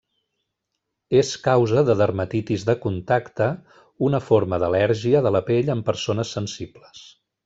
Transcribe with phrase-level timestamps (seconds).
[1.17, 3.49] És causa de dermatitis de contacte,
[4.11, 7.05] una forma d'al·lèrgia de la pell, en persones sensibles.